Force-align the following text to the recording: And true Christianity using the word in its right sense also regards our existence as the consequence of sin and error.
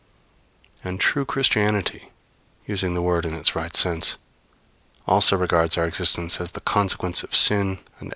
And 0.83 0.99
true 0.99 1.25
Christianity 1.25 2.09
using 2.65 2.95
the 2.95 3.03
word 3.03 3.23
in 3.23 3.35
its 3.35 3.55
right 3.55 3.75
sense 3.75 4.17
also 5.05 5.37
regards 5.37 5.77
our 5.77 5.85
existence 5.85 6.41
as 6.41 6.53
the 6.53 6.61
consequence 6.61 7.21
of 7.21 7.35
sin 7.35 7.77
and 7.99 8.07
error. 8.07 8.09